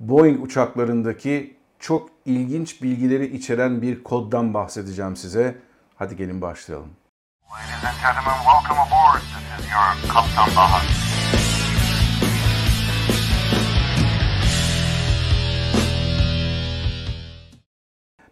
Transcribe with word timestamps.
Boeing 0.00 0.44
uçaklarındaki 0.44 1.56
çok 1.78 2.10
ilginç 2.24 2.82
bilgileri 2.82 3.36
içeren 3.36 3.82
bir 3.82 4.02
koddan 4.02 4.54
bahsedeceğim 4.54 5.16
size. 5.16 5.56
Hadi 5.96 6.16
gelin 6.16 6.40
başlayalım. 6.40 6.90
Ladies 7.50 7.84
and 7.84 7.94
gentlemen, 8.02 8.38
welcome 8.38 8.80
aboard. 8.80 9.20
This 9.20 9.66
is 9.66 9.72
your 9.72 10.12
Kaptan 10.14 10.56
Baha. 10.56 10.82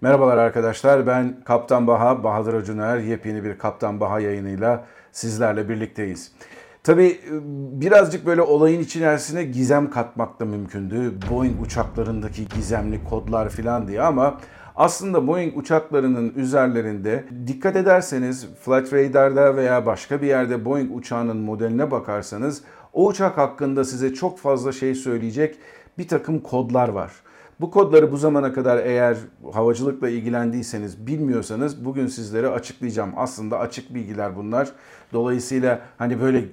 Merhabalar 0.00 0.38
arkadaşlar 0.38 1.06
ben 1.06 1.40
Kaptan 1.44 1.86
Baha, 1.86 2.24
Bahadır 2.24 2.54
Acuner. 2.54 2.98
Yepyeni 2.98 3.44
bir 3.44 3.58
Kaptan 3.58 4.00
Baha 4.00 4.20
yayınıyla 4.20 4.84
sizlerle 5.12 5.68
birlikteyiz. 5.68 6.32
Tabii 6.88 7.06
e, 7.06 7.32
birazcık 7.80 8.26
böyle 8.26 8.42
olayın 8.42 8.80
içerisine 8.80 9.44
gizem 9.44 9.90
katmak 9.90 10.40
da 10.40 10.44
mümkündü. 10.44 11.12
Boeing 11.30 11.62
uçaklarındaki 11.62 12.48
gizemli 12.48 13.04
kodlar 13.04 13.48
falan 13.48 13.88
diye 13.88 14.02
ama 14.02 14.40
aslında 14.76 15.26
Boeing 15.26 15.56
uçaklarının 15.56 16.32
üzerlerinde 16.36 17.24
dikkat 17.46 17.76
ederseniz 17.76 18.46
Flight 18.64 18.92
Radar'da 18.92 19.56
veya 19.56 19.86
başka 19.86 20.22
bir 20.22 20.26
yerde 20.26 20.64
Boeing 20.64 20.96
uçağının 20.96 21.36
modeline 21.36 21.90
bakarsanız 21.90 22.62
o 22.92 23.06
uçak 23.06 23.38
hakkında 23.38 23.84
size 23.84 24.14
çok 24.14 24.38
fazla 24.38 24.72
şey 24.72 24.94
söyleyecek 24.94 25.58
bir 25.98 26.08
takım 26.08 26.40
kodlar 26.40 26.88
var. 26.88 27.12
Bu 27.60 27.70
kodları 27.70 28.12
bu 28.12 28.16
zamana 28.16 28.52
kadar 28.52 28.78
eğer 28.78 29.16
havacılıkla 29.52 30.08
ilgilendiyseniz 30.08 31.06
bilmiyorsanız 31.06 31.84
bugün 31.84 32.06
sizlere 32.06 32.48
açıklayacağım. 32.48 33.12
Aslında 33.16 33.58
açık 33.58 33.94
bilgiler 33.94 34.36
bunlar. 34.36 34.72
Dolayısıyla 35.12 35.80
hani 35.98 36.20
böyle 36.20 36.44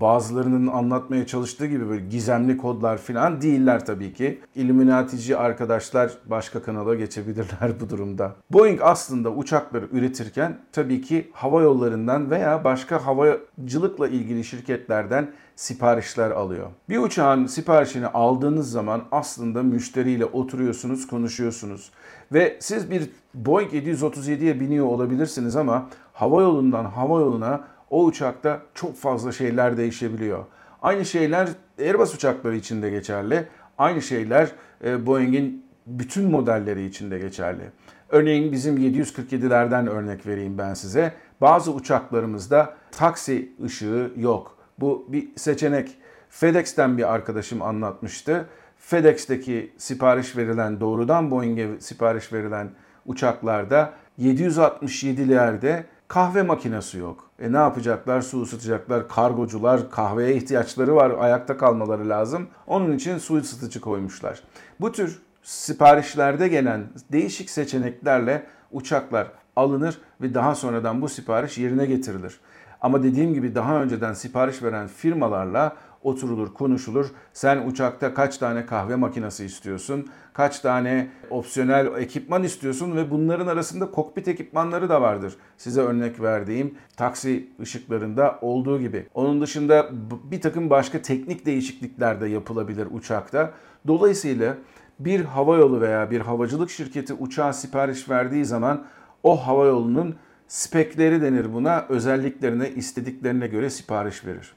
bazılarının 0.00 0.66
anlatmaya 0.66 1.26
çalıştığı 1.26 1.66
gibi 1.66 1.88
böyle 1.88 2.06
gizemli 2.06 2.56
kodlar 2.56 2.98
falan 2.98 3.42
değiller 3.42 3.86
tabii 3.86 4.12
ki. 4.12 4.40
Illuminatici 4.54 5.36
arkadaşlar 5.36 6.12
başka 6.26 6.62
kanala 6.62 6.94
geçebilirler 6.94 7.80
bu 7.80 7.90
durumda. 7.90 8.32
Boeing 8.50 8.80
aslında 8.82 9.30
uçakları 9.30 9.88
üretirken 9.92 10.58
tabii 10.72 11.00
ki 11.00 11.30
hava 11.32 11.62
yollarından 11.62 12.30
veya 12.30 12.64
başka 12.64 13.06
havacılıkla 13.06 14.08
ilgili 14.08 14.44
şirketlerden 14.44 15.30
siparişler 15.56 16.30
alıyor. 16.30 16.66
Bir 16.88 16.98
uçağın 16.98 17.46
siparişini 17.46 18.06
aldığınız 18.06 18.70
zaman 18.70 19.02
aslında 19.12 19.62
müşteriyle 19.62 20.24
oturuyorsunuz, 20.24 21.06
konuşuyorsunuz. 21.06 21.90
Ve 22.32 22.56
siz 22.60 22.90
bir 22.90 23.10
Boeing 23.34 23.72
737'ye 23.72 24.60
biniyor 24.60 24.86
olabilirsiniz 24.86 25.56
ama 25.56 25.88
hava 26.12 26.42
yolundan 26.42 26.84
hava 26.84 27.20
yoluna 27.20 27.60
o 27.92 28.04
uçakta 28.04 28.62
çok 28.74 28.96
fazla 28.96 29.32
şeyler 29.32 29.76
değişebiliyor. 29.76 30.44
Aynı 30.82 31.04
şeyler 31.04 31.48
Airbus 31.78 32.14
uçakları 32.14 32.56
için 32.56 32.82
de 32.82 32.90
geçerli. 32.90 33.48
Aynı 33.78 34.02
şeyler 34.02 34.52
e, 34.84 35.06
Boeing'in 35.06 35.66
bütün 35.86 36.30
modelleri 36.30 36.86
için 36.86 37.10
de 37.10 37.18
geçerli. 37.18 37.62
Örneğin 38.08 38.52
bizim 38.52 38.76
747'lerden 38.76 39.88
örnek 39.88 40.26
vereyim 40.26 40.58
ben 40.58 40.74
size. 40.74 41.12
Bazı 41.40 41.72
uçaklarımızda 41.72 42.74
taksi 42.90 43.52
ışığı 43.64 44.12
yok. 44.16 44.56
Bu 44.78 45.06
bir 45.08 45.28
seçenek. 45.36 45.98
FedEx'ten 46.28 46.98
bir 46.98 47.14
arkadaşım 47.14 47.62
anlatmıştı. 47.62 48.46
FedEx'teki 48.78 49.72
sipariş 49.78 50.36
verilen 50.36 50.80
doğrudan 50.80 51.30
Boeing'e 51.30 51.80
sipariş 51.80 52.32
verilen 52.32 52.70
uçaklarda 53.06 53.92
767'lerde 54.20 55.82
kahve 56.08 56.42
makinesi 56.42 56.98
yok. 56.98 57.30
E 57.42 57.52
ne 57.52 57.56
yapacaklar? 57.56 58.20
Su 58.20 58.42
ısıtacaklar. 58.42 59.08
Kargocular 59.08 59.90
kahveye 59.90 60.34
ihtiyaçları 60.34 60.96
var. 60.96 61.12
Ayakta 61.18 61.56
kalmaları 61.56 62.08
lazım. 62.08 62.48
Onun 62.66 62.92
için 62.92 63.18
su 63.18 63.36
ısıtıcı 63.36 63.80
koymuşlar. 63.80 64.40
Bu 64.80 64.92
tür 64.92 65.22
siparişlerde 65.42 66.48
gelen 66.48 66.84
değişik 67.12 67.50
seçeneklerle 67.50 68.46
uçaklar 68.72 69.26
alınır 69.56 69.98
ve 70.20 70.34
daha 70.34 70.54
sonradan 70.54 71.02
bu 71.02 71.08
sipariş 71.08 71.58
yerine 71.58 71.86
getirilir. 71.86 72.40
Ama 72.80 73.02
dediğim 73.02 73.34
gibi 73.34 73.54
daha 73.54 73.82
önceden 73.82 74.12
sipariş 74.12 74.62
veren 74.62 74.86
firmalarla 74.86 75.76
oturulur, 76.02 76.54
konuşulur. 76.54 77.06
Sen 77.32 77.66
uçakta 77.66 78.14
kaç 78.14 78.38
tane 78.38 78.66
kahve 78.66 78.96
makinesi 78.96 79.44
istiyorsun? 79.44 80.06
Kaç 80.32 80.60
tane 80.60 81.08
opsiyonel 81.30 81.86
ekipman 81.98 82.42
istiyorsun 82.42 82.96
ve 82.96 83.10
bunların 83.10 83.46
arasında 83.46 83.90
kokpit 83.90 84.28
ekipmanları 84.28 84.88
da 84.88 85.02
vardır. 85.02 85.36
Size 85.56 85.80
örnek 85.80 86.20
verdiğim 86.20 86.74
taksi 86.96 87.48
ışıklarında 87.60 88.38
olduğu 88.40 88.80
gibi. 88.80 89.06
Onun 89.14 89.40
dışında 89.40 89.90
bir 90.30 90.40
takım 90.40 90.70
başka 90.70 91.02
teknik 91.02 91.46
değişiklikler 91.46 92.20
de 92.20 92.26
yapılabilir 92.26 92.88
uçakta. 92.90 93.50
Dolayısıyla 93.86 94.56
bir 94.98 95.24
hava 95.24 95.56
yolu 95.56 95.80
veya 95.80 96.10
bir 96.10 96.20
havacılık 96.20 96.70
şirketi 96.70 97.14
uçağa 97.14 97.52
sipariş 97.52 98.08
verdiği 98.08 98.44
zaman 98.44 98.84
o 99.22 99.46
hava 99.46 99.66
yolunun 99.66 100.16
spekleri 100.48 101.22
denir 101.22 101.52
buna, 101.52 101.86
özelliklerine, 101.88 102.70
istediklerine 102.70 103.46
göre 103.46 103.70
sipariş 103.70 104.24
verir. 104.26 104.52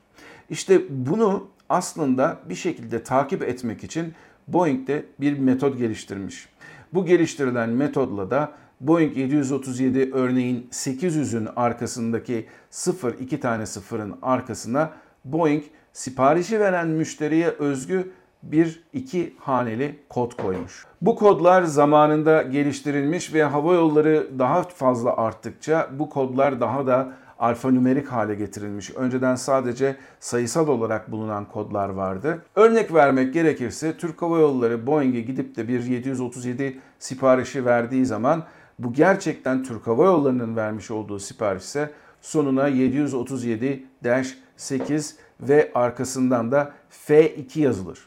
İşte 0.50 0.81
bunu 0.89 1.47
aslında 1.69 2.39
bir 2.50 2.56
şekilde 2.56 3.03
takip 3.03 3.44
etmek 3.44 3.83
için 3.83 4.13
Boeing 4.47 4.88
de 4.88 5.06
bir 5.19 5.39
metot 5.39 5.78
geliştirmiş. 5.78 6.50
Bu 6.94 7.06
geliştirilen 7.06 7.69
metodla 7.69 8.31
da 8.31 8.51
Boeing 8.81 9.17
737 9.17 10.11
örneğin 10.13 10.67
800'ün 10.72 11.47
arkasındaki 11.55 12.45
0 12.69 13.13
2 13.19 13.39
tane 13.39 13.66
sıfırın 13.66 14.16
arkasına 14.22 14.91
Boeing 15.25 15.63
siparişi 15.94 16.59
veren 16.59 16.88
müşteriye 16.88 17.50
özgü 17.50 18.11
bir 18.44 18.84
iki 18.94 19.35
haneli 19.39 20.00
kod 20.09 20.31
koymuş. 20.41 20.85
Bu 21.01 21.16
kodlar 21.16 21.63
zamanında 21.63 22.41
geliştirilmiş 22.41 23.34
ve 23.34 23.44
hava 23.44 23.73
yolları 23.73 24.28
daha 24.39 24.63
fazla 24.63 25.17
arttıkça 25.17 25.89
bu 26.00 26.09
kodlar 26.09 26.61
daha 26.61 26.88
da 26.88 27.13
alfanümerik 27.40 28.07
hale 28.07 28.35
getirilmiş. 28.35 28.91
Önceden 28.91 29.35
sadece 29.35 29.96
sayısal 30.19 30.68
olarak 30.68 31.12
bulunan 31.12 31.46
kodlar 31.46 31.90
vardı. 31.90 32.41
Örnek 32.56 32.94
vermek 32.94 33.34
gerekirse 33.34 33.97
Türk 33.97 34.22
Hava 34.22 34.40
Yolları 34.40 34.88
Boeing'e 34.88 35.22
gidip 35.22 35.56
de 35.56 35.68
bir 35.68 35.84
737 35.84 36.79
siparişi 37.00 37.66
verdiği 37.66 38.06
zaman 38.06 38.44
bu 38.79 38.94
gerçekten 38.94 39.63
Türk 39.63 39.88
Hava 39.88 40.06
Yolları'nın 40.06 40.56
vermiş 40.56 40.91
olduğu 40.91 41.19
sipariş 41.19 41.63
ise 41.63 41.91
sonuna 42.22 42.69
737-8 42.69 45.13
ve 45.41 45.72
arkasından 45.75 46.52
da 46.52 46.73
F2 47.07 47.59
yazılır. 47.59 48.00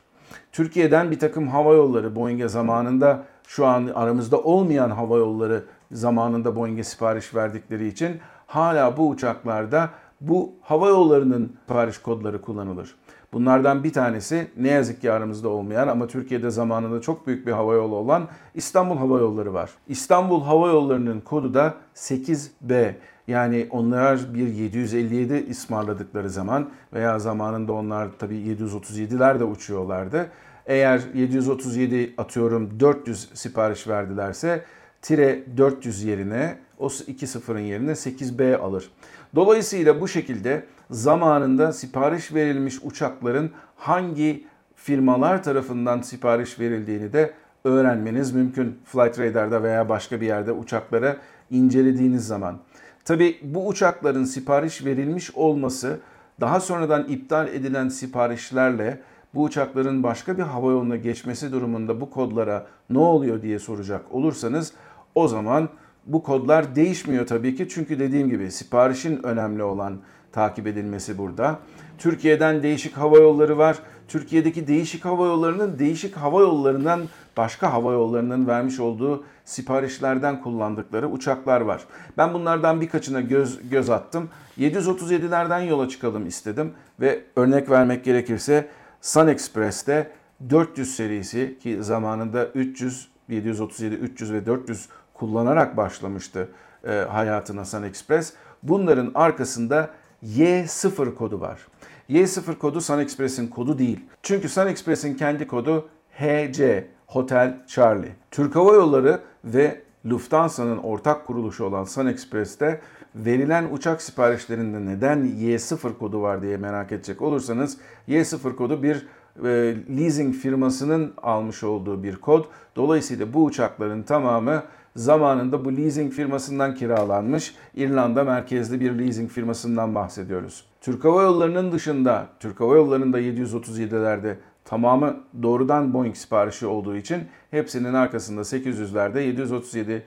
Türkiye'den 0.52 1.10
bir 1.10 1.18
takım 1.18 1.48
hava 1.48 1.74
yolları 1.74 2.16
Boeing'e 2.16 2.48
zamanında 2.48 3.24
şu 3.46 3.66
an 3.66 3.86
aramızda 3.94 4.40
olmayan 4.40 4.90
hava 4.90 5.16
yolları 5.16 5.64
zamanında 5.92 6.56
Boeing'e 6.56 6.84
sipariş 6.84 7.34
verdikleri 7.34 7.88
için 7.88 8.20
hala 8.48 8.96
bu 8.96 9.08
uçaklarda 9.08 9.90
bu 10.20 10.52
hava 10.60 10.88
yollarının 10.88 11.56
sipariş 11.60 11.98
kodları 11.98 12.40
kullanılır. 12.40 12.94
Bunlardan 13.32 13.84
bir 13.84 13.92
tanesi 13.92 14.50
ne 14.56 14.68
yazık 14.68 15.00
ki 15.00 15.12
aramızda 15.12 15.48
olmayan 15.48 15.88
ama 15.88 16.06
Türkiye'de 16.06 16.50
zamanında 16.50 17.00
çok 17.00 17.26
büyük 17.26 17.46
bir 17.46 17.52
hava 17.52 17.74
yolu 17.74 17.94
olan 17.94 18.28
İstanbul 18.54 18.96
Hava 18.96 19.18
Yolları 19.18 19.54
var. 19.54 19.70
İstanbul 19.88 20.42
Hava 20.42 20.68
Yolları'nın 20.68 21.20
kodu 21.20 21.54
da 21.54 21.74
8B. 21.94 22.94
Yani 23.26 23.66
onlar 23.70 24.34
bir 24.34 24.46
757 24.46 25.50
ısmarladıkları 25.50 26.30
zaman 26.30 26.70
veya 26.92 27.18
zamanında 27.18 27.72
onlar 27.72 28.08
tabii 28.18 28.36
737'ler 28.36 29.40
de 29.40 29.44
uçuyorlardı. 29.44 30.26
Eğer 30.66 31.02
737 31.14 32.14
atıyorum 32.18 32.80
400 32.80 33.30
sipariş 33.34 33.88
verdilerse 33.88 34.64
tire 35.02 35.44
400 35.56 36.04
yerine 36.04 36.58
o 36.78 36.88
iki 37.06 37.26
sıfırın 37.26 37.60
yerine 37.60 37.90
8B 37.90 38.56
alır. 38.56 38.90
Dolayısıyla 39.34 40.00
bu 40.00 40.08
şekilde 40.08 40.66
zamanında 40.90 41.72
sipariş 41.72 42.34
verilmiş 42.34 42.78
uçakların 42.82 43.50
hangi 43.76 44.44
firmalar 44.74 45.42
tarafından 45.42 46.00
sipariş 46.00 46.60
verildiğini 46.60 47.12
de 47.12 47.32
öğrenmeniz 47.64 48.32
mümkün. 48.32 48.78
Flight 48.84 49.18
Radar'da 49.18 49.62
veya 49.62 49.88
başka 49.88 50.20
bir 50.20 50.26
yerde 50.26 50.52
uçaklara 50.52 51.16
incelediğiniz 51.50 52.26
zaman. 52.26 52.58
Tabi 53.04 53.38
bu 53.42 53.68
uçakların 53.68 54.24
sipariş 54.24 54.84
verilmiş 54.84 55.34
olması 55.34 56.00
daha 56.40 56.60
sonradan 56.60 57.04
iptal 57.08 57.48
edilen 57.48 57.88
siparişlerle 57.88 59.00
bu 59.34 59.42
uçakların 59.42 60.02
başka 60.02 60.38
bir 60.38 60.42
hava 60.42 60.70
yoluna 60.70 60.96
geçmesi 60.96 61.52
durumunda 61.52 62.00
bu 62.00 62.10
kodlara 62.10 62.66
ne 62.90 62.98
oluyor 62.98 63.42
diye 63.42 63.58
soracak 63.58 64.14
olursanız 64.14 64.72
o 65.14 65.28
zaman 65.28 65.68
bu 66.08 66.22
kodlar 66.22 66.74
değişmiyor 66.74 67.26
tabii 67.26 67.56
ki 67.56 67.68
çünkü 67.68 67.98
dediğim 67.98 68.30
gibi 68.30 68.50
siparişin 68.50 69.22
önemli 69.22 69.62
olan 69.62 69.98
takip 70.32 70.66
edilmesi 70.66 71.18
burada. 71.18 71.58
Türkiye'den 71.98 72.62
değişik 72.62 72.96
hava 72.96 73.18
yolları 73.18 73.58
var. 73.58 73.78
Türkiye'deki 74.08 74.66
değişik 74.66 75.04
hava 75.04 75.26
yollarının 75.26 75.78
değişik 75.78 76.16
hava 76.16 76.40
yollarından 76.40 77.00
başka 77.36 77.72
hava 77.72 77.92
yollarının 77.92 78.46
vermiş 78.46 78.80
olduğu 78.80 79.24
siparişlerden 79.44 80.42
kullandıkları 80.42 81.08
uçaklar 81.08 81.60
var. 81.60 81.84
Ben 82.18 82.34
bunlardan 82.34 82.80
birkaçına 82.80 83.20
göz, 83.20 83.68
göz 83.70 83.90
attım. 83.90 84.28
737'lerden 84.58 85.60
yola 85.60 85.88
çıkalım 85.88 86.26
istedim 86.26 86.72
ve 87.00 87.24
örnek 87.36 87.70
vermek 87.70 88.04
gerekirse 88.04 88.68
Sun 89.00 89.26
Express'te 89.26 90.10
400 90.50 90.96
serisi 90.96 91.58
ki 91.62 91.82
zamanında 91.82 92.46
300, 92.46 93.08
737, 93.28 93.94
300 93.94 94.32
ve 94.32 94.46
400 94.46 94.88
kullanarak 95.18 95.76
başlamıştı 95.76 96.48
e, 96.84 96.90
hayatına 96.90 97.64
Sun 97.64 97.82
Express. 97.82 98.32
Bunların 98.62 99.10
arkasında 99.14 99.90
Y0 100.24 101.14
kodu 101.14 101.40
var. 101.40 101.66
Y0 102.10 102.58
kodu 102.58 102.80
Sun 102.80 102.98
Express'in 102.98 103.48
kodu 103.48 103.78
değil. 103.78 104.00
Çünkü 104.22 104.48
Sun 104.48 104.66
Express'in 104.66 105.14
kendi 105.14 105.46
kodu 105.46 105.88
HC, 106.18 106.86
Hotel 107.06 107.58
Charlie. 107.66 108.12
Türk 108.30 108.56
Hava 108.56 108.74
Yolları 108.74 109.20
ve 109.44 109.82
Lufthansa'nın 110.06 110.78
ortak 110.78 111.26
kuruluşu 111.26 111.64
olan 111.64 111.84
Sun 111.84 112.06
Express'te 112.06 112.80
verilen 113.14 113.68
uçak 113.72 114.02
siparişlerinde 114.02 114.86
neden 114.86 115.24
Y0 115.24 115.98
kodu 115.98 116.22
var 116.22 116.42
diye 116.42 116.56
merak 116.56 116.92
edecek 116.92 117.22
olursanız 117.22 117.78
Y0 118.08 118.56
kodu 118.56 118.82
bir 118.82 119.06
e, 119.44 119.76
leasing 119.98 120.34
firmasının 120.34 121.14
almış 121.22 121.64
olduğu 121.64 122.02
bir 122.02 122.16
kod. 122.16 122.44
Dolayısıyla 122.76 123.32
bu 123.32 123.44
uçakların 123.44 124.02
tamamı 124.02 124.62
zamanında 124.98 125.64
bu 125.64 125.76
leasing 125.76 126.12
firmasından 126.12 126.74
kiralanmış 126.74 127.54
İrlanda 127.74 128.24
merkezli 128.24 128.80
bir 128.80 128.98
leasing 128.98 129.30
firmasından 129.30 129.94
bahsediyoruz. 129.94 130.64
Türk 130.80 131.04
Hava 131.04 131.22
Yolları'nın 131.22 131.72
dışında 131.72 132.26
Türk 132.40 132.60
Hava 132.60 132.76
Yolları'nda 132.76 133.20
737'lerde 133.20 134.34
tamamı 134.64 135.16
doğrudan 135.42 135.94
Boeing 135.94 136.16
siparişi 136.16 136.66
olduğu 136.66 136.96
için 136.96 137.22
hepsinin 137.50 137.94
arkasında 137.94 138.40
800'lerde 138.40 139.34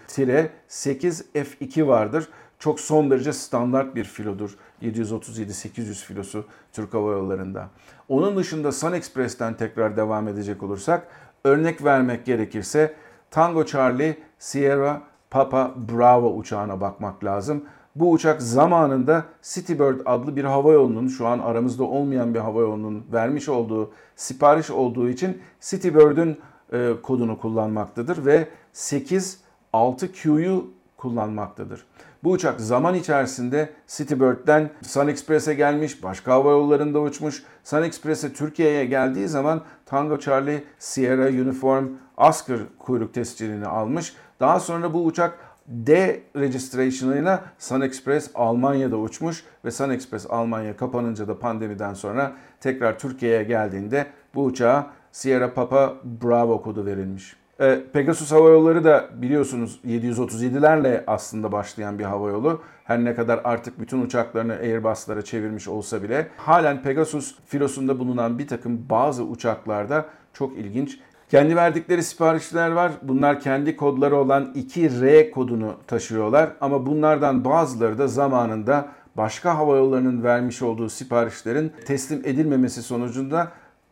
737-8 0.09 1.23
F2 1.35 1.87
vardır. 1.87 2.27
Çok 2.59 2.79
son 2.79 3.11
derece 3.11 3.33
standart 3.33 3.95
bir 3.95 4.03
filodur 4.03 4.57
737-800 4.81 6.05
filosu 6.05 6.45
Türk 6.73 6.93
Hava 6.93 7.11
Yolları'nda. 7.11 7.69
Onun 8.09 8.37
dışında 8.37 8.71
Sun 8.71 8.91
Express'ten 8.93 9.53
tekrar 9.53 9.97
devam 9.97 10.27
edecek 10.27 10.63
olursak 10.63 11.07
örnek 11.43 11.83
vermek 11.83 12.25
gerekirse 12.25 12.93
Tango 13.31 13.65
Charlie 13.65 14.17
Sierra 14.41 15.01
Papa 15.29 15.71
Bravo 15.91 16.33
uçağına 16.33 16.81
bakmak 16.81 17.23
lazım. 17.23 17.65
Bu 17.95 18.11
uçak 18.11 18.41
zamanında 18.41 19.25
Citybird 19.41 19.99
adlı 20.05 20.35
bir 20.35 20.43
hava 20.43 20.73
yolunun 20.73 21.07
şu 21.07 21.27
an 21.27 21.39
aramızda 21.39 21.83
olmayan 21.83 22.33
bir 22.33 22.39
hava 22.39 22.61
yolunun 22.61 23.05
vermiş 23.13 23.49
olduğu 23.49 23.91
sipariş 24.15 24.71
olduğu 24.71 25.09
için 25.09 25.41
Citybird'ün 25.59 26.39
e, 26.73 26.93
kodunu 27.03 27.39
kullanmaktadır 27.39 28.25
ve 28.25 28.47
8 28.73 29.41
6Q'yu 29.73 30.65
kullanmaktadır. 30.97 31.85
Bu 32.23 32.31
uçak 32.31 32.61
zaman 32.61 32.95
içerisinde 32.95 33.69
Citybird'den 33.87 34.69
Sun 34.81 35.07
Express'e 35.07 35.53
gelmiş, 35.53 36.03
başka 36.03 36.31
hava 36.31 36.51
yollarında 36.51 36.99
uçmuş. 36.99 37.43
Sun 37.63 37.83
Express'e 37.83 38.33
Türkiye'ye 38.33 38.85
geldiği 38.85 39.27
zaman 39.27 39.61
Tango 39.85 40.19
Charlie 40.19 40.63
Sierra 40.79 41.27
Uniform 41.27 41.85
Oscar 42.17 42.59
kuyruk 42.79 43.13
tescilini 43.13 43.65
almış. 43.65 44.13
Daha 44.39 44.59
sonra 44.59 44.93
bu 44.93 45.05
uçak 45.05 45.39
D 45.67 46.21
registration'ıyla 46.35 47.43
Sun 47.59 47.81
Express 47.81 48.31
Almanya'da 48.35 48.97
uçmuş 48.97 49.43
ve 49.65 49.71
Sun 49.71 49.89
Express 49.89 50.25
Almanya 50.29 50.77
kapanınca 50.77 51.27
da 51.27 51.39
pandemiden 51.39 51.93
sonra 51.93 52.31
tekrar 52.59 52.99
Türkiye'ye 52.99 53.43
geldiğinde 53.43 54.07
bu 54.35 54.43
uçağa 54.43 54.87
Sierra 55.11 55.53
Papa 55.53 55.95
Bravo 56.23 56.61
kodu 56.61 56.85
verilmiş. 56.85 57.40
Ee, 57.61 57.83
Pegasus 57.93 58.31
Hava 58.31 58.49
Yolları 58.49 58.83
da 58.83 59.09
biliyorsunuz 59.13 59.79
737'lerle 59.87 61.03
aslında 61.07 61.51
başlayan 61.51 61.99
bir 61.99 62.03
hava 62.03 62.29
yolu. 62.29 62.61
Her 62.83 63.03
ne 63.03 63.15
kadar 63.15 63.41
artık 63.43 63.79
bütün 63.79 64.01
uçaklarını 64.01 64.53
Airbus'lara 64.53 65.21
çevirmiş 65.21 65.67
olsa 65.67 66.03
bile 66.03 66.27
halen 66.37 66.81
Pegasus 66.81 67.35
filosunda 67.45 67.99
bulunan 67.99 68.39
bir 68.39 68.47
takım 68.47 68.89
bazı 68.89 69.23
uçaklarda 69.23 70.05
çok 70.33 70.57
ilginç 70.57 70.99
kendi 71.29 71.55
verdikleri 71.55 72.03
siparişler 72.03 72.71
var. 72.71 72.91
Bunlar 73.01 73.39
kendi 73.39 73.75
kodları 73.75 74.15
olan 74.15 74.53
2R 74.55 75.31
kodunu 75.31 75.75
taşıyorlar. 75.87 76.49
Ama 76.61 76.85
bunlardan 76.85 77.45
bazıları 77.45 77.97
da 77.97 78.07
zamanında 78.07 78.87
başka 79.17 79.57
hava 79.57 79.77
yollarının 79.77 80.23
vermiş 80.23 80.61
olduğu 80.61 80.89
siparişlerin 80.89 81.71
teslim 81.85 82.21
edilmemesi 82.25 82.83
sonucunda 82.83 83.51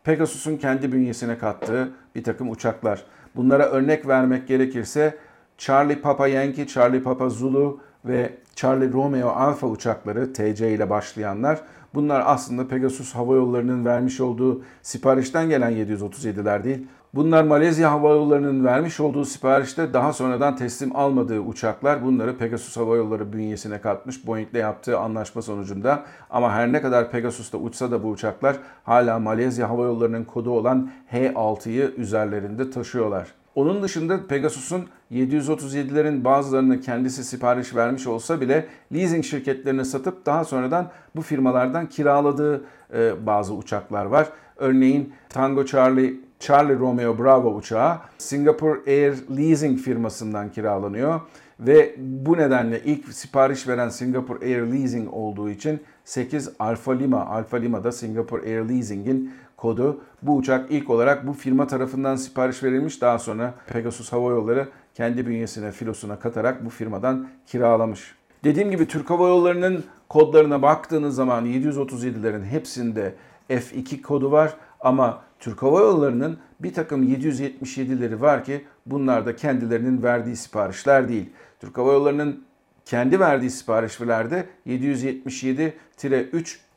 Pegasus'un 0.10 0.58
kendi 0.58 0.92
bünyesine 0.92 1.38
kattığı 1.38 1.90
bir 2.16 2.24
takım 2.24 2.50
uçaklar. 2.50 3.04
Bunlara 3.36 3.66
örnek 3.66 4.08
vermek 4.08 4.48
gerekirse 4.48 5.18
Charlie 5.58 6.02
Papa 6.02 6.28
Yankee, 6.28 6.68
Charlie 6.68 7.04
Papa 7.04 7.30
Zulu 7.30 7.80
ve 8.06 8.34
Charlie 8.56 8.94
Romeo 8.94 9.30
Alpha 9.30 9.68
uçakları 9.68 10.34
TC 10.34 10.72
ile 10.72 10.90
başlayanlar. 10.90 11.62
Bunlar 11.94 12.24
aslında 12.26 12.68
Pegasus 12.68 13.16
Hava 13.16 13.36
Yolları'nın 13.36 13.86
vermiş 13.86 14.20
olduğu 14.20 14.62
siparişten 14.82 15.50
gelen 15.50 15.72
737'ler 15.72 16.64
değil. 16.64 16.88
Bunlar 17.14 17.44
Malezya 17.44 17.92
Hava 17.92 18.10
Yolları'nın 18.10 18.66
vermiş 18.66 19.00
olduğu 19.00 19.26
siparişte 19.26 19.94
daha 19.94 20.14
sonradan 20.14 20.56
teslim 20.56 20.96
almadığı 20.96 21.40
uçaklar. 21.40 22.04
Bunları 22.04 22.38
Pegasus 22.38 22.78
Hava 22.78 22.96
Yolları 22.96 23.34
bünyesine 23.34 23.82
katmış 23.82 24.28
Boeing'le 24.28 24.54
yaptığı 24.54 25.00
anlaşma 25.00 25.42
sonucunda. 25.42 26.04
Ama 26.30 26.52
her 26.52 26.72
ne 26.72 26.82
kadar 26.82 27.12
Pegasus'ta 27.12 27.58
uçsa 27.58 27.92
da 27.92 28.04
bu 28.04 28.10
uçaklar 28.10 28.56
hala 28.84 29.20
Malezya 29.20 29.70
Hava 29.70 29.84
Yolları'nın 29.84 30.24
kodu 30.24 30.52
olan 30.52 30.92
H6'yı 31.12 31.94
üzerlerinde 31.98 32.70
taşıyorlar. 32.72 33.39
Onun 33.60 33.84
dışında 33.84 34.28
Pegasus'un 34.28 34.86
737'lerin 35.12 36.24
bazılarını 36.24 36.82
kendisi 36.82 37.24
sipariş 37.24 37.76
vermiş 37.76 38.08
olsa 38.08 38.42
bile 38.42 38.66
leasing 38.94 39.26
şirketlerini 39.26 39.86
satıp 39.86 40.26
daha 40.26 40.46
sonradan 40.46 40.92
bu 41.16 41.22
firmalardan 41.22 41.90
kiraladığı 41.90 42.64
e, 42.94 43.26
bazı 43.26 43.54
uçaklar 43.54 44.06
var. 44.06 44.30
Örneğin 44.58 45.14
Tango 45.30 45.66
Charlie 45.66 46.14
Charlie 46.40 46.80
Romeo 46.80 47.20
Bravo 47.20 47.56
uçağı 47.56 47.98
Singapore 48.18 48.80
Air 48.88 49.14
Leasing 49.38 49.80
firmasından 49.80 50.52
kiralanıyor 50.52 51.22
ve 51.60 51.96
bu 51.98 52.38
nedenle 52.38 52.82
ilk 52.86 53.14
sipariş 53.14 53.68
veren 53.68 53.90
Singapore 53.90 54.46
Air 54.46 54.62
Leasing 54.62 55.14
olduğu 55.14 55.50
için 55.50 55.80
8 56.10 56.50
Alfa 56.60 56.92
Lima, 56.92 57.26
Alfa 57.26 57.58
Lima 57.58 57.84
da 57.84 57.92
Singapore 57.92 58.42
Air 58.42 58.70
Leasing'in 58.70 59.34
kodu. 59.58 60.02
Bu 60.22 60.36
uçak 60.36 60.72
ilk 60.72 60.90
olarak 60.90 61.28
bu 61.28 61.34
firma 61.34 61.68
tarafından 61.68 62.16
sipariş 62.16 62.64
verilmiş. 62.64 63.02
Daha 63.02 63.20
sonra 63.20 63.54
Pegasus 63.68 64.12
Hava 64.12 64.32
Yolları 64.32 64.68
kendi 64.96 65.28
bünyesine, 65.28 65.72
filosuna 65.72 66.20
katarak 66.20 66.66
bu 66.66 66.70
firmadan 66.70 67.28
kiralamış. 67.48 68.16
Dediğim 68.44 68.72
gibi 68.72 68.88
Türk 68.88 69.10
Hava 69.10 69.28
Yolları'nın 69.28 69.84
kodlarına 70.10 70.62
baktığınız 70.62 71.16
zaman 71.16 71.46
737'lerin 71.46 72.46
hepsinde 72.46 73.16
F2 73.50 74.02
kodu 74.02 74.32
var 74.32 74.54
ama 74.80 75.22
Türk 75.40 75.64
Hava 75.64 75.80
Yolları'nın 75.80 76.38
bir 76.60 76.74
takım 76.74 77.04
777'leri 77.04 78.22
var 78.22 78.44
ki 78.44 78.66
bunlar 78.86 79.26
da 79.26 79.36
kendilerinin 79.36 80.04
verdiği 80.04 80.36
siparişler 80.36 81.10
değil. 81.10 81.30
Türk 81.60 81.78
Hava 81.78 81.94
Yolları'nın 81.94 82.49
kendi 82.90 83.20
verdiği 83.20 83.50
siparişlerde 83.50 84.46
777-3 84.68 85.72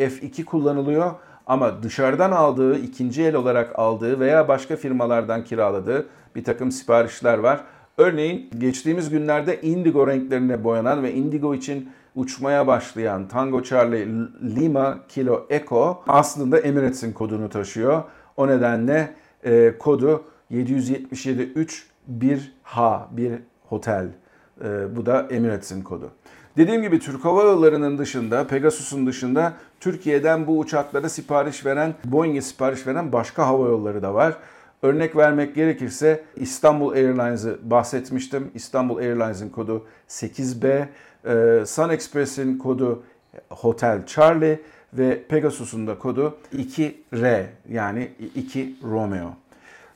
F2 0.00 0.44
kullanılıyor 0.44 1.10
ama 1.46 1.82
dışarıdan 1.82 2.32
aldığı, 2.32 2.78
ikinci 2.78 3.22
el 3.22 3.34
olarak 3.34 3.78
aldığı 3.78 4.20
veya 4.20 4.48
başka 4.48 4.76
firmalardan 4.76 5.44
kiraladığı 5.44 6.06
bir 6.34 6.44
takım 6.44 6.72
siparişler 6.72 7.38
var. 7.38 7.60
Örneğin 7.98 8.50
geçtiğimiz 8.58 9.10
günlerde 9.10 9.60
indigo 9.60 10.06
renklerine 10.06 10.64
boyanan 10.64 11.02
ve 11.02 11.14
indigo 11.14 11.54
için 11.54 11.90
uçmaya 12.14 12.66
başlayan 12.66 13.28
Tango 13.28 13.62
Charlie 13.62 14.08
Lima 14.56 14.98
Kilo 15.08 15.46
Echo 15.50 16.02
aslında 16.08 16.58
Emirates'in 16.58 17.12
kodunu 17.12 17.48
taşıyor. 17.48 18.02
O 18.36 18.48
nedenle 18.48 19.14
e, 19.44 19.78
kodu 19.78 20.24
777 20.50 21.52
1 22.06 22.52
h 22.64 23.06
bir 23.10 23.32
hotel. 23.68 24.21
E, 24.64 24.96
bu 24.96 25.06
da 25.06 25.26
Emirates'in 25.30 25.82
kodu. 25.82 26.10
Dediğim 26.56 26.82
gibi 26.82 26.98
Türk 26.98 27.24
Hava 27.24 27.42
Yolları'nın 27.42 27.98
dışında, 27.98 28.46
Pegasus'un 28.46 29.06
dışında 29.06 29.52
Türkiye'den 29.80 30.46
bu 30.46 30.58
uçaklara 30.58 31.08
sipariş 31.08 31.66
veren, 31.66 31.94
Boeing'e 32.04 32.40
sipariş 32.40 32.86
veren 32.86 33.12
başka 33.12 33.46
hava 33.46 33.68
yolları 33.68 34.02
da 34.02 34.14
var. 34.14 34.36
Örnek 34.82 35.16
vermek 35.16 35.54
gerekirse 35.54 36.24
İstanbul 36.36 36.92
Airlines'ı 36.92 37.58
bahsetmiştim. 37.62 38.50
İstanbul 38.54 38.96
Airlines'in 38.96 39.48
kodu 39.48 39.86
8B, 40.08 40.88
e, 41.24 41.66
Sun 41.66 41.88
Express'in 41.88 42.58
kodu 42.58 43.02
Hotel 43.48 44.06
Charlie 44.06 44.60
ve 44.92 45.22
Pegasus'un 45.28 45.86
da 45.86 45.98
kodu 45.98 46.36
2R 46.56 47.44
yani 47.68 48.12
2 48.34 48.76
Romeo. 48.82 49.34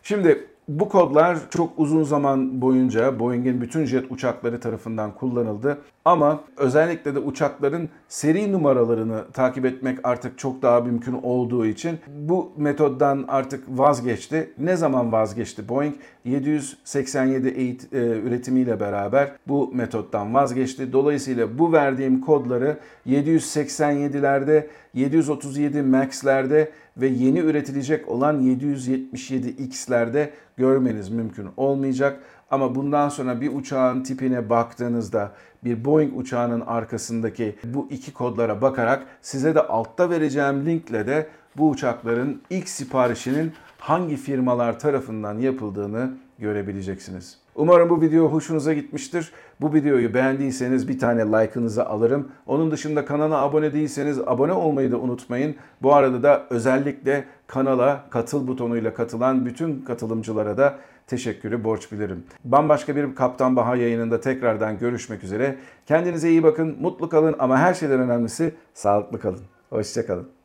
Şimdi 0.02 0.46
bu 0.68 0.88
kodlar 0.88 1.38
çok 1.50 1.73
uzun 1.76 2.02
zaman 2.02 2.61
boyunca 2.61 3.18
Boeing'in 3.18 3.61
bütün 3.61 3.85
jet 3.85 4.12
uçakları 4.12 4.61
tarafından 4.61 5.14
kullanıldı. 5.14 5.78
Ama 6.04 6.40
özellikle 6.56 7.14
de 7.14 7.18
uçakların 7.18 7.88
seri 8.08 8.52
numaralarını 8.52 9.25
takip 9.32 9.64
etmek 9.64 9.99
artık 10.04 10.38
çok 10.38 10.62
daha 10.62 10.80
mümkün 10.80 11.12
olduğu 11.23 11.66
için 11.66 11.99
bu 12.08 12.52
metoddan 12.56 13.25
artık 13.28 13.64
vazgeçti. 13.68 14.50
Ne 14.58 14.76
zaman 14.76 15.12
vazgeçti? 15.12 15.68
Boeing 15.68 15.94
787 16.25 17.49
e, 17.49 17.99
üretimiyle 17.99 18.80
beraber 18.80 19.32
bu 19.49 19.70
metottan 19.75 20.35
vazgeçti. 20.35 20.92
Dolayısıyla 20.92 21.58
bu 21.58 21.73
verdiğim 21.73 22.20
kodları 22.20 22.78
787'lerde, 23.06 24.66
737 24.96 25.82
MAX'lerde 25.82 26.70
ve 26.96 27.06
yeni 27.06 27.38
üretilecek 27.38 28.08
olan 28.08 28.40
777X'lerde 28.40 30.30
görmeniz 30.56 31.08
mümkün 31.08 31.48
olmayacak. 31.56 32.20
Ama 32.50 32.74
bundan 32.74 33.08
sonra 33.08 33.40
bir 33.40 33.54
uçağın 33.54 34.02
tipine 34.02 34.50
baktığınızda 34.50 35.32
bir 35.64 35.84
Boeing 35.84 36.18
uçağının 36.18 36.60
arkasındaki 36.60 37.56
bu 37.64 37.88
iki 37.90 38.12
kodlara 38.12 38.62
bakarak 38.62 39.06
size 39.22 39.54
de 39.54 39.60
altta 39.60 40.10
vereceğim 40.10 40.66
linkle 40.66 41.06
de 41.06 41.26
bu 41.56 41.70
uçakların 41.70 42.42
ilk 42.50 42.68
siparişinin 42.68 43.52
hangi 43.86 44.16
firmalar 44.16 44.78
tarafından 44.78 45.38
yapıldığını 45.38 46.10
görebileceksiniz. 46.38 47.38
Umarım 47.54 47.90
bu 47.90 48.00
video 48.00 48.28
hoşunuza 48.28 48.72
gitmiştir. 48.72 49.32
Bu 49.60 49.74
videoyu 49.74 50.14
beğendiyseniz 50.14 50.88
bir 50.88 50.98
tane 50.98 51.22
like'ınızı 51.22 51.86
alırım. 51.86 52.28
Onun 52.46 52.70
dışında 52.70 53.04
kanala 53.04 53.42
abone 53.42 53.72
değilseniz 53.72 54.18
abone 54.18 54.52
olmayı 54.52 54.92
da 54.92 54.96
unutmayın. 54.96 55.56
Bu 55.82 55.94
arada 55.94 56.22
da 56.22 56.46
özellikle 56.50 57.24
kanala 57.46 58.04
katıl 58.10 58.46
butonuyla 58.48 58.94
katılan 58.94 59.46
bütün 59.46 59.82
katılımcılara 59.82 60.58
da 60.58 60.78
teşekkürü 61.06 61.64
borç 61.64 61.92
bilirim. 61.92 62.24
Bambaşka 62.44 62.96
bir 62.96 63.14
Kaptan 63.14 63.56
Baha 63.56 63.76
yayınında 63.76 64.20
tekrardan 64.20 64.78
görüşmek 64.78 65.24
üzere. 65.24 65.56
Kendinize 65.86 66.30
iyi 66.30 66.42
bakın, 66.42 66.76
mutlu 66.80 67.08
kalın 67.08 67.36
ama 67.38 67.58
her 67.58 67.74
şeyden 67.74 68.00
önemlisi 68.00 68.54
sağlıklı 68.74 69.20
kalın. 69.20 69.40
Hoşçakalın. 69.70 70.35